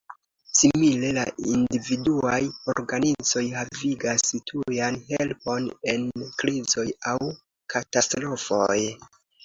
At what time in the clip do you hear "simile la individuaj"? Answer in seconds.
0.59-2.39